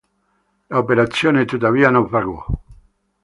L'operazione 0.69 1.45
tuttavia 1.45 1.91
naufragò.. 1.91 2.43